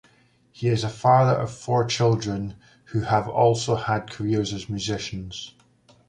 [0.51, 2.55] He is the father of four children,
[2.85, 5.53] who have also had careers as musicians.